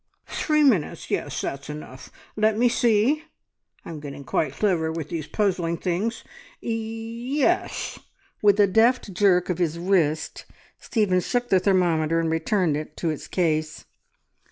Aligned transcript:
"Three 0.25 0.63
minutes. 0.63 1.11
Yes, 1.11 1.39
that's 1.41 1.69
enough. 1.69 2.11
Let 2.35 2.57
me 2.57 2.69
see! 2.69 3.25
I'm 3.85 3.99
getting 3.99 4.23
quite 4.23 4.53
clever 4.53 4.91
with 4.91 5.09
these 5.09 5.27
puzzling 5.27 5.77
things. 5.77 6.23
Ye 6.59 7.43
es!" 7.43 7.99
With 8.41 8.59
a 8.59 8.65
deft 8.65 9.13
jerk 9.13 9.51
of 9.51 9.59
his 9.59 9.77
wrist 9.77 10.45
Stephen 10.79 11.19
shook 11.19 11.49
the 11.49 11.59
thermometer, 11.59 12.19
and 12.19 12.31
returned 12.31 12.75
it 12.77 12.97
to 12.97 13.11
it's 13.11 13.27
case. 13.27 13.85